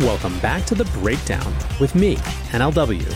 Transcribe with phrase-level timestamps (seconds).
[0.00, 2.16] Welcome back to The Breakdown with me,
[2.50, 3.06] NLW.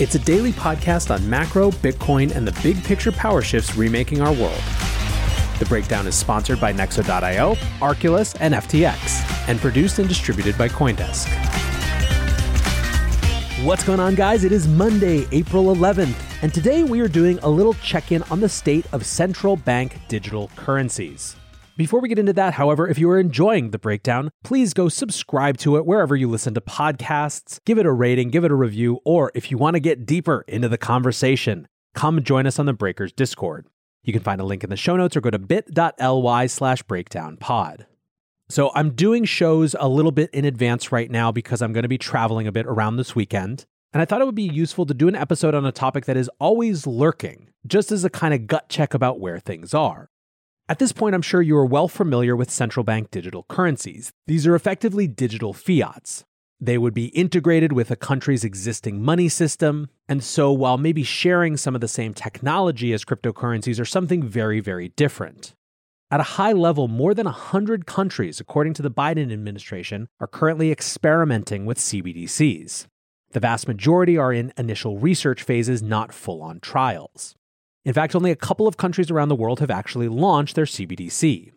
[0.00, 4.32] It's a daily podcast on macro, Bitcoin, and the big picture power shifts remaking our
[4.32, 4.62] world.
[5.58, 11.28] The Breakdown is sponsored by Nexo.io, Arculus, and FTX, and produced and distributed by Coindesk.
[13.62, 14.44] What's going on, guys?
[14.44, 18.40] It is Monday, April 11th, and today we are doing a little check in on
[18.40, 21.36] the state of central bank digital currencies.
[21.76, 25.58] Before we get into that, however, if you are enjoying the breakdown, please go subscribe
[25.58, 29.00] to it wherever you listen to podcasts, give it a rating, give it a review,
[29.04, 32.72] or if you want to get deeper into the conversation, come join us on the
[32.72, 33.66] Breakers Discord.
[34.02, 37.84] You can find a link in the show notes or go to bit.ly slash breakdownpod.
[38.48, 41.88] So I'm doing shows a little bit in advance right now because I'm going to
[41.88, 43.66] be traveling a bit around this weekend.
[43.92, 46.16] And I thought it would be useful to do an episode on a topic that
[46.16, 50.08] is always lurking, just as a kind of gut check about where things are.
[50.68, 54.10] At this point, I'm sure you are well familiar with central bank digital currencies.
[54.26, 56.24] These are effectively digital fiats.
[56.60, 61.56] They would be integrated with a country's existing money system, and so while maybe sharing
[61.56, 65.54] some of the same technology as cryptocurrencies are something very, very different.
[66.10, 70.72] At a high level, more than 100 countries, according to the Biden administration, are currently
[70.72, 72.86] experimenting with CBDCs.
[73.30, 77.35] The vast majority are in initial research phases, not full on trials.
[77.86, 81.52] In fact, only a couple of countries around the world have actually launched their CBDC.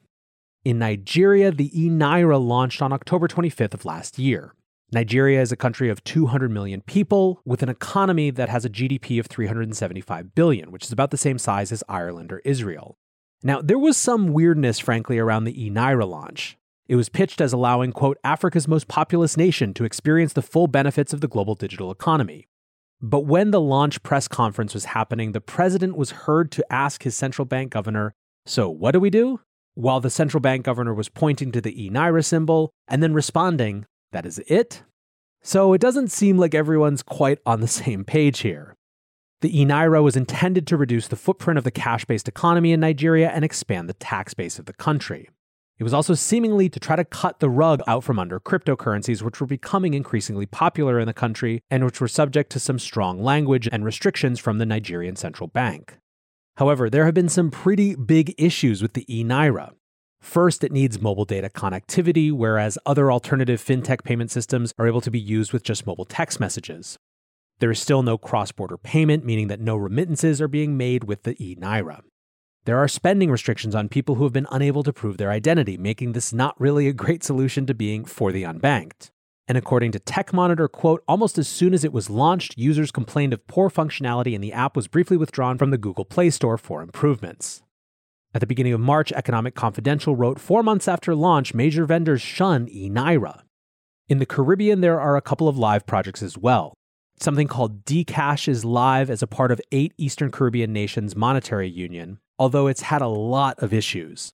[0.63, 4.53] In Nigeria, the e Naira launched on October 25th of last year.
[4.91, 9.19] Nigeria is a country of 200 million people with an economy that has a GDP
[9.19, 12.95] of 375 billion, which is about the same size as Ireland or Israel.
[13.41, 16.57] Now, there was some weirdness, frankly, around the e Naira launch.
[16.87, 21.11] It was pitched as allowing, quote, Africa's most populous nation to experience the full benefits
[21.11, 22.48] of the global digital economy.
[23.01, 27.15] But when the launch press conference was happening, the president was heard to ask his
[27.15, 28.13] central bank governor,
[28.45, 29.39] So what do we do?
[29.75, 34.25] While the central bank governor was pointing to the Naira symbol and then responding, That
[34.25, 34.83] is it?
[35.41, 38.75] So it doesn't seem like everyone's quite on the same page here.
[39.41, 43.29] The Naira was intended to reduce the footprint of the cash based economy in Nigeria
[43.29, 45.29] and expand the tax base of the country.
[45.79, 49.39] It was also seemingly to try to cut the rug out from under cryptocurrencies, which
[49.39, 53.69] were becoming increasingly popular in the country and which were subject to some strong language
[53.71, 55.97] and restrictions from the Nigerian central bank.
[56.57, 59.71] However, there have been some pretty big issues with the e Naira.
[60.19, 65.09] First, it needs mobile data connectivity, whereas other alternative fintech payment systems are able to
[65.09, 66.97] be used with just mobile text messages.
[67.59, 71.23] There is still no cross border payment, meaning that no remittances are being made with
[71.23, 72.01] the e Naira.
[72.69, 76.11] There are spending restrictions on people who have been unable to prove their identity, making
[76.11, 79.09] this not really a great solution to being for the unbanked.
[79.47, 83.33] And according to Tech Monitor, quote, almost as soon as it was launched, users complained
[83.33, 86.83] of poor functionality and the app was briefly withdrawn from the Google Play Store for
[86.83, 87.63] improvements.
[88.35, 92.67] At the beginning of March, Economic Confidential wrote, four months after launch, major vendors shun
[92.67, 93.41] eNaira.
[94.07, 96.75] In the Caribbean, there are a couple of live projects as well.
[97.19, 102.19] Something called Dcash is live as a part of eight Eastern Caribbean nations' monetary union,
[102.39, 104.31] although it's had a lot of issues.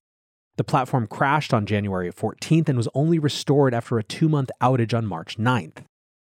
[0.58, 4.96] The platform crashed on January 14th and was only restored after a two month outage
[4.96, 5.84] on March 9th.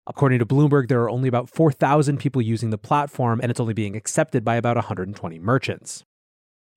[0.06, 3.74] According to Bloomberg, there are only about 4,000 people using the platform, and it's only
[3.74, 6.04] being accepted by about 120 merchants.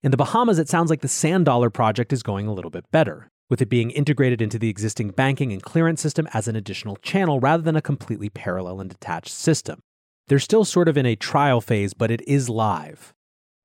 [0.03, 2.85] In the Bahamas, it sounds like the Sand Dollar project is going a little bit
[2.93, 6.97] better, with it being integrated into the existing banking and clearance system as an additional
[6.97, 9.81] channel rather than a completely parallel and detached system.
[10.29, 13.15] They're still sort of in a trial phase, but it is live.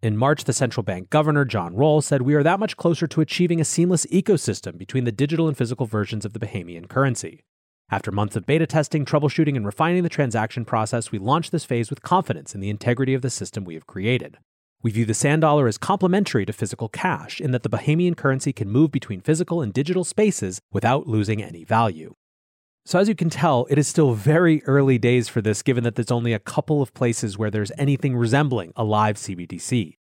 [0.02, 3.20] In March, the central bank governor, John Rolle, said we are that much closer to
[3.20, 7.44] achieving a seamless ecosystem between the digital and physical versions of the Bahamian currency.
[7.92, 11.90] After months of beta testing, troubleshooting, and refining the transaction process, we launched this phase
[11.90, 14.38] with confidence in the integrity of the system we have created.
[14.82, 18.54] We view the sand dollar as complementary to physical cash in that the Bahamian currency
[18.54, 22.14] can move between physical and digital spaces without losing any value.
[22.90, 25.94] So, as you can tell, it is still very early days for this, given that
[25.94, 29.98] there's only a couple of places where there's anything resembling a live CBDC.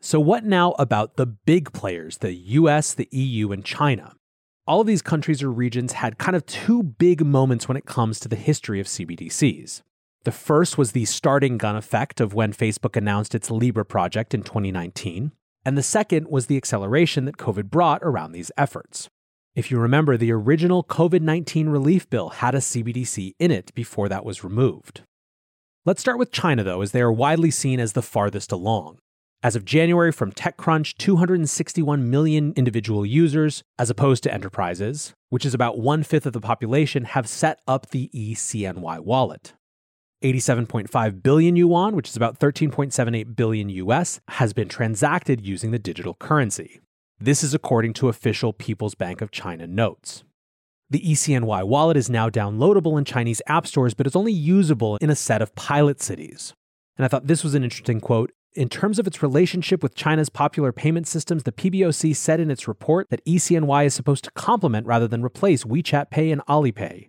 [0.00, 4.14] So, what now about the big players, the US, the EU, and China?
[4.68, 8.20] All of these countries or regions had kind of two big moments when it comes
[8.20, 9.82] to the history of CBDCs.
[10.22, 14.44] The first was the starting gun effect of when Facebook announced its Libra project in
[14.44, 15.32] 2019,
[15.64, 19.10] and the second was the acceleration that COVID brought around these efforts.
[19.58, 24.08] If you remember, the original COVID 19 relief bill had a CBDC in it before
[24.08, 25.00] that was removed.
[25.84, 29.00] Let's start with China, though, as they are widely seen as the farthest along.
[29.42, 35.54] As of January, from TechCrunch, 261 million individual users, as opposed to enterprises, which is
[35.54, 39.54] about one fifth of the population, have set up the eCNY wallet.
[40.22, 46.14] 87.5 billion yuan, which is about 13.78 billion US, has been transacted using the digital
[46.14, 46.78] currency.
[47.20, 50.22] This is according to official People's Bank of China notes.
[50.88, 55.10] The ECNY wallet is now downloadable in Chinese app stores, but it's only usable in
[55.10, 56.54] a set of pilot cities.
[56.96, 58.30] And I thought this was an interesting quote.
[58.54, 62.68] In terms of its relationship with China's popular payment systems, the PBOC said in its
[62.68, 67.08] report that ECNY is supposed to complement rather than replace WeChat Pay and Alipay.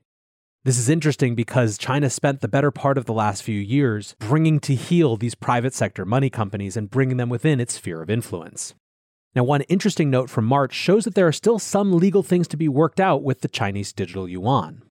[0.64, 4.60] This is interesting because China spent the better part of the last few years bringing
[4.62, 8.74] to heel these private sector money companies and bringing them within its sphere of influence.
[9.36, 12.58] Now, one interesting note from March shows that there are still some legal things to
[12.58, 14.82] be worked out with the Chinese digital yuan.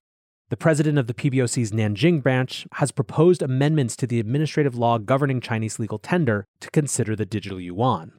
[0.50, 5.40] The president of the PBOC's Nanjing branch has proposed amendments to the administrative law governing
[5.40, 8.12] Chinese legal tender to consider the digital yuan.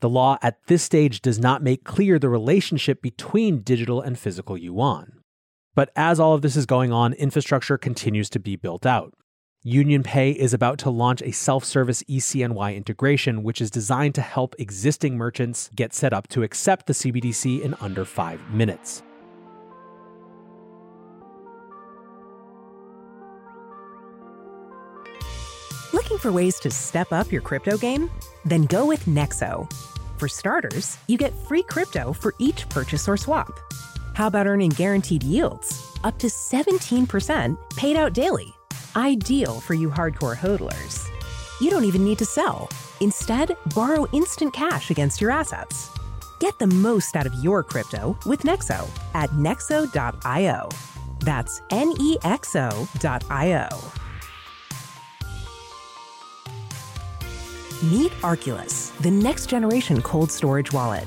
[0.00, 4.56] The law at this stage does not make clear the relationship between digital and physical
[4.56, 5.20] yuan.
[5.74, 9.14] But as all of this is going on, infrastructure continues to be built out.
[9.66, 14.54] UnionPay is about to launch a self service ECNY integration, which is designed to help
[14.58, 19.02] existing merchants get set up to accept the CBDC in under five minutes.
[25.92, 28.10] Looking for ways to step up your crypto game?
[28.44, 29.68] Then go with Nexo.
[30.18, 33.50] For starters, you get free crypto for each purchase or swap.
[34.14, 35.84] How about earning guaranteed yields?
[36.04, 38.54] Up to 17% paid out daily
[38.96, 41.08] Ideal for you hardcore hodlers.
[41.60, 42.68] You don't even need to sell.
[43.00, 45.90] Instead, borrow instant cash against your assets.
[46.40, 50.68] Get the most out of your crypto with Nexo at nexo.io.
[51.20, 53.68] That's N E X O.io.
[57.82, 61.06] Meet Arculus, the next generation cold storage wallet.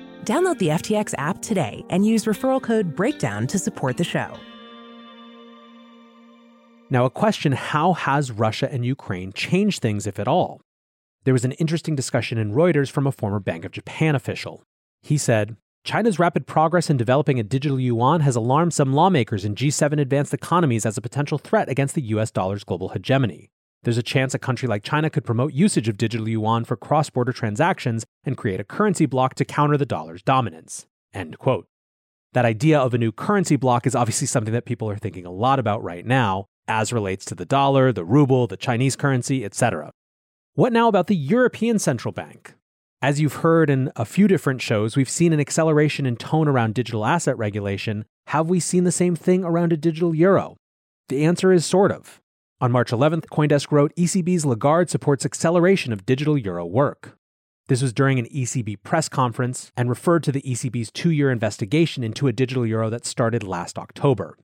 [0.25, 4.37] Download the FTX app today and use referral code BREAKDOWN to support the show.
[6.89, 10.61] Now, a question how has Russia and Ukraine changed things, if at all?
[11.23, 14.63] There was an interesting discussion in Reuters from a former Bank of Japan official.
[15.01, 19.55] He said, China's rapid progress in developing a digital yuan has alarmed some lawmakers in
[19.55, 23.49] G7 advanced economies as a potential threat against the US dollar's global hegemony.
[23.83, 27.09] There's a chance a country like China could promote usage of digital yuan for cross
[27.09, 30.85] border transactions and create a currency bloc to counter the dollar's dominance.
[31.13, 31.67] End quote.
[32.33, 35.31] That idea of a new currency bloc is obviously something that people are thinking a
[35.31, 39.91] lot about right now, as relates to the dollar, the ruble, the Chinese currency, etc.
[40.53, 42.53] What now about the European Central Bank?
[43.01, 46.75] As you've heard in a few different shows, we've seen an acceleration in tone around
[46.75, 48.05] digital asset regulation.
[48.27, 50.55] Have we seen the same thing around a digital euro?
[51.09, 52.20] The answer is sort of.
[52.61, 57.17] On March 11th, Coindesk wrote ECB's Lagarde supports acceleration of digital euro work.
[57.69, 62.03] This was during an ECB press conference and referred to the ECB's two year investigation
[62.03, 64.37] into a digital euro that started last October.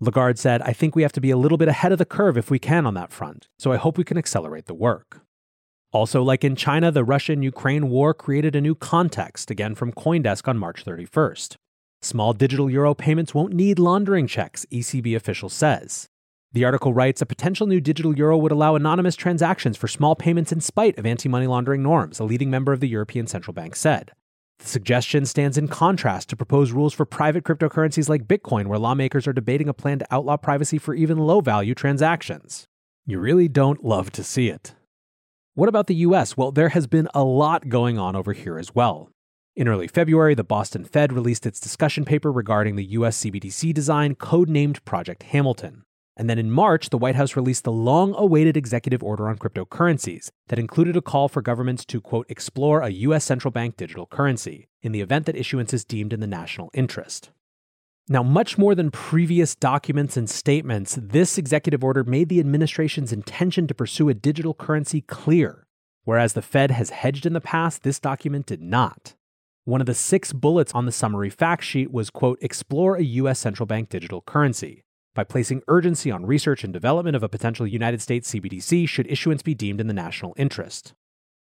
[0.00, 2.36] Lagarde said, I think we have to be a little bit ahead of the curve
[2.36, 5.22] if we can on that front, so I hope we can accelerate the work.
[5.92, 10.46] Also, like in China, the Russian Ukraine war created a new context, again from Coindesk
[10.46, 11.56] on March 31st.
[12.02, 16.10] Small digital euro payments won't need laundering checks, ECB official says.
[16.54, 20.52] The article writes a potential new digital euro would allow anonymous transactions for small payments
[20.52, 23.74] in spite of anti money laundering norms, a leading member of the European Central Bank
[23.74, 24.12] said.
[24.58, 29.26] The suggestion stands in contrast to proposed rules for private cryptocurrencies like Bitcoin, where lawmakers
[29.26, 32.66] are debating a plan to outlaw privacy for even low value transactions.
[33.06, 34.74] You really don't love to see it.
[35.54, 36.36] What about the US?
[36.36, 39.10] Well, there has been a lot going on over here as well.
[39.56, 44.14] In early February, the Boston Fed released its discussion paper regarding the US CBDC design,
[44.14, 45.84] codenamed Project Hamilton.
[46.16, 50.30] And then in March, the White House released the long awaited executive order on cryptocurrencies
[50.48, 53.24] that included a call for governments to, quote, explore a U.S.
[53.24, 57.30] central bank digital currency in the event that issuance is deemed in the national interest.
[58.08, 63.66] Now, much more than previous documents and statements, this executive order made the administration's intention
[63.68, 65.66] to pursue a digital currency clear.
[66.04, 69.14] Whereas the Fed has hedged in the past, this document did not.
[69.64, 73.38] One of the six bullets on the summary fact sheet was, quote, explore a U.S.
[73.38, 74.82] central bank digital currency
[75.14, 79.42] by placing urgency on research and development of a potential United States CBDC should issuance
[79.42, 80.94] be deemed in the national interest.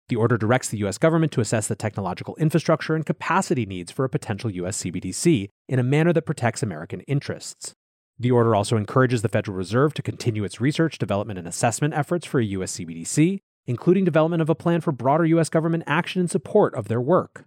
[0.10, 0.98] The order directs the U.S.
[0.98, 4.82] government to assess the technological infrastructure and capacity needs for a potential U.S.
[4.82, 7.74] CBDC in a manner that protects American interests.
[8.18, 12.26] The order also encourages the Federal Reserve to continue its research, development, and assessment efforts
[12.26, 12.78] for a U.S.
[12.78, 15.50] CBDC, including development of a plan for broader U.S.
[15.50, 17.46] government action in support of their work.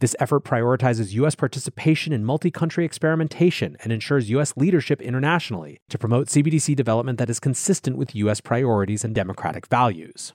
[0.00, 1.34] This effort prioritizes U.S.
[1.34, 4.52] participation in multi country experimentation and ensures U.S.
[4.56, 8.40] leadership internationally to promote CBDC development that is consistent with U.S.
[8.40, 10.32] priorities and democratic values.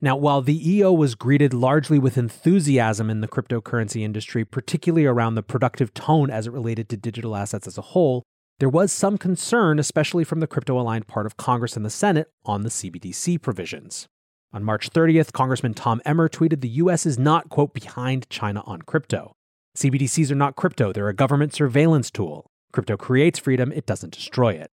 [0.00, 5.34] Now, while the EO was greeted largely with enthusiasm in the cryptocurrency industry, particularly around
[5.34, 8.22] the productive tone as it related to digital assets as a whole,
[8.60, 12.30] there was some concern, especially from the crypto aligned part of Congress and the Senate,
[12.46, 14.06] on the CBDC provisions.
[14.52, 17.04] On March 30th, Congressman Tom Emmer tweeted the U.S.
[17.04, 19.34] is not, quote, behind China on crypto.
[19.76, 22.46] CBDCs are not crypto, they're a government surveillance tool.
[22.72, 24.70] Crypto creates freedom, it doesn't destroy it.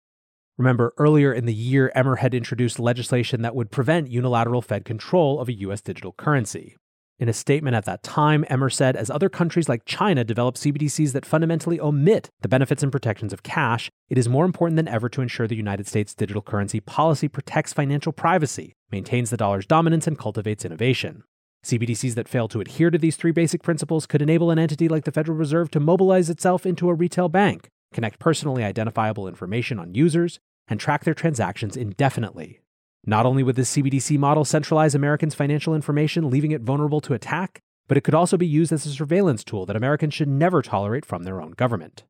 [0.56, 5.38] Remember, earlier in the year, Emmer had introduced legislation that would prevent unilateral Fed control
[5.40, 5.82] of a U.S.
[5.82, 6.76] digital currency.
[7.18, 11.12] In a statement at that time, Emmer said as other countries like China develop CBDCs
[11.12, 15.08] that fundamentally omit the benefits and protections of cash, it is more important than ever
[15.08, 20.06] to ensure the United States digital currency policy protects financial privacy, maintains the dollar's dominance,
[20.06, 21.22] and cultivates innovation.
[21.64, 25.04] CBDCs that fail to adhere to these three basic principles could enable an entity like
[25.04, 29.94] the Federal Reserve to mobilize itself into a retail bank, connect personally identifiable information on
[29.94, 32.60] users, and track their transactions indefinitely.
[33.08, 37.60] Not only would this CBDC model centralize Americans' financial information, leaving it vulnerable to attack,
[37.86, 41.06] but it could also be used as a surveillance tool that Americans should never tolerate
[41.06, 42.02] from their own government.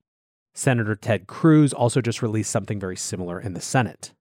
[0.55, 4.15] Senator Ted Cruz also just released something very similar in the Senate.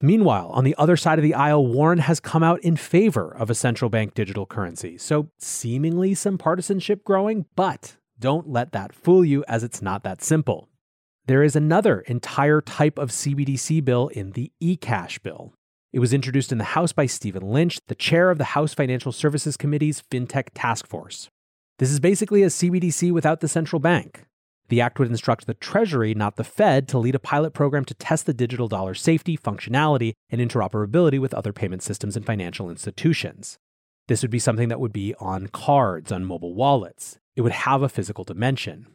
[0.00, 3.50] Meanwhile, on the other side of the aisle, Warren has come out in favor of
[3.50, 4.98] a central bank digital currency.
[4.98, 10.22] So, seemingly some partisanship growing, but don't let that fool you as it's not that
[10.22, 10.68] simple.
[11.26, 15.54] There is another entire type of CBDC bill in the eCash bill.
[15.94, 19.12] It was introduced in the House by Stephen Lynch, the chair of the House Financial
[19.12, 21.28] Services Committee's FinTech Task Force.
[21.78, 24.24] This is basically a CBDC without the central bank.
[24.70, 27.94] The act would instruct the Treasury, not the Fed, to lead a pilot program to
[27.94, 33.56] test the digital dollar safety, functionality, and interoperability with other payment systems and financial institutions.
[34.08, 37.18] This would be something that would be on cards, on mobile wallets.
[37.36, 38.88] It would have a physical dimension.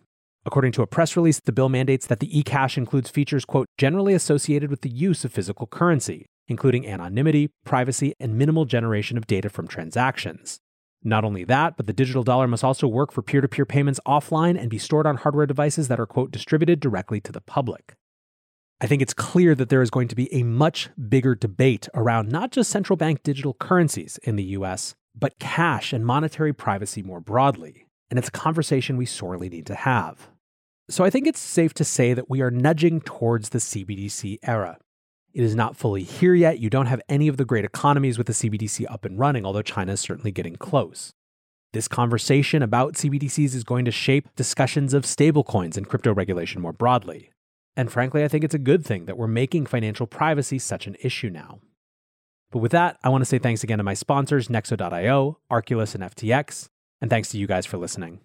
[0.45, 4.13] According to a press release, the bill mandates that the eCash includes features, quote, generally
[4.13, 9.49] associated with the use of physical currency, including anonymity, privacy, and minimal generation of data
[9.49, 10.59] from transactions.
[11.01, 14.01] Not only that, but the digital dollar must also work for peer to peer payments
[14.05, 17.95] offline and be stored on hardware devices that are, quote, distributed directly to the public.
[18.81, 22.29] I think it's clear that there is going to be a much bigger debate around
[22.29, 27.19] not just central bank digital currencies in the US, but cash and monetary privacy more
[27.19, 27.85] broadly.
[28.09, 30.29] And it's a conversation we sorely need to have.
[30.89, 34.79] So I think it's safe to say that we are nudging towards the CBDC era.
[35.33, 36.59] It is not fully here yet.
[36.59, 39.61] You don't have any of the great economies with the CBDC up and running, although
[39.61, 41.13] China is certainly getting close.
[41.71, 46.73] This conversation about CBDCs is going to shape discussions of stablecoins and crypto regulation more
[46.73, 47.29] broadly.
[47.77, 50.97] And frankly, I think it's a good thing that we're making financial privacy such an
[51.01, 51.59] issue now.
[52.51, 56.03] But with that, I want to say thanks again to my sponsors, Nexo.io, Arculus, and
[56.03, 56.69] FTX,
[57.01, 58.19] and thanks to you guys for listening.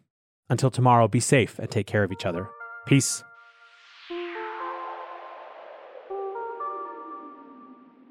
[0.48, 2.48] Until tomorrow, be safe and take care of each other.
[2.86, 3.22] Peace.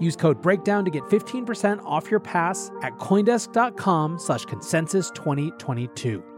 [0.00, 6.33] Use code BREAKDOWN to get 15% off your pass at Coindesk.com slash consensus 2022.